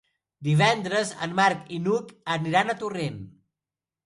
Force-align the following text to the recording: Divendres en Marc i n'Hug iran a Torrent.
Divendres 0.45 1.11
en 1.27 1.35
Marc 1.41 1.69
i 1.77 1.79
n'Hug 1.83 2.11
iran 2.37 2.73
a 2.73 2.77
Torrent. 2.81 3.21